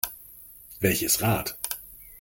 Welches 0.79 1.21
Rad? 1.21 1.53